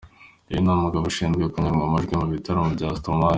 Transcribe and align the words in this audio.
Uyu 0.49 0.61
ni 0.63 0.69
umugabo 0.73 1.03
ushinzwe 1.07 1.43
kuyungurura 1.51 1.87
amajwi 1.89 2.13
mu 2.19 2.25
bitaramo 2.33 2.69
bya 2.75 2.89
Stromae. 2.97 3.29